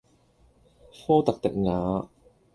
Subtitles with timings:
[0.91, 2.09] 科特迪瓦